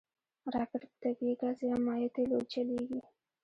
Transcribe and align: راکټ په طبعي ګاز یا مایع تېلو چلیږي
راکټ 0.55 0.81
په 0.89 0.97
طبعي 1.01 1.31
ګاز 1.41 1.57
یا 1.69 1.75
مایع 1.85 2.09
تېلو 2.15 2.37
چلیږي 2.51 3.01